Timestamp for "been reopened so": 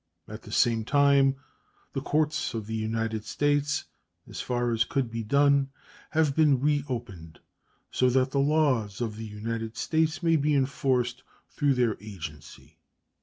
6.35-8.09